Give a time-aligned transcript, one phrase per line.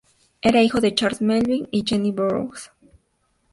[0.41, 2.15] Era hijo de Charles Melvin y de Jennie H.
[2.19, 2.71] Burrows.